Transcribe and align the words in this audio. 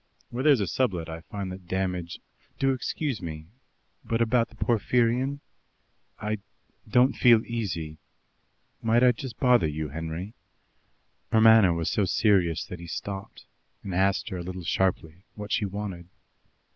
"When 0.31 0.45
there 0.45 0.53
is 0.53 0.59
a 0.61 0.65
sublet 0.65 1.09
I 1.09 1.21
find 1.21 1.51
that 1.51 1.67
damage" 1.67 2.21
"Do 2.59 2.71
excuse 2.73 3.21
me, 3.21 3.45
but 4.03 4.19
about 4.19 4.49
the 4.49 4.55
Porphyrion. 4.55 5.41
I 6.19 6.39
don't 6.89 7.15
feel 7.15 7.45
easy 7.45 7.99
might 8.81 9.03
I 9.03 9.11
just 9.11 9.37
bother 9.39 9.67
you, 9.67 9.89
Henry?" 9.89 10.33
Her 11.31 11.39
manner 11.39 11.71
was 11.75 11.91
so 11.91 12.05
serious 12.05 12.65
that 12.65 12.79
he 12.79 12.87
stopped, 12.87 13.45
and 13.83 13.93
asked 13.93 14.29
her 14.29 14.37
a 14.37 14.41
little 14.43 14.63
sharply 14.63 15.25
what 15.35 15.51
she 15.51 15.65
wanted. 15.65 16.07